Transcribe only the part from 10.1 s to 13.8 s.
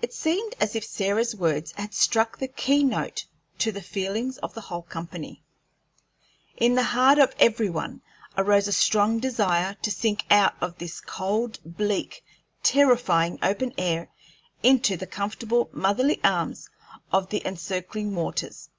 out of this cold, bleak, terrifying open